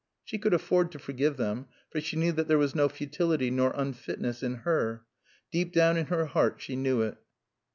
[0.23, 3.71] She could afford to forgive them, for she knew that there was no futility nor
[3.75, 5.03] unfitness in her.
[5.51, 7.17] Deep down in her heart she knew it.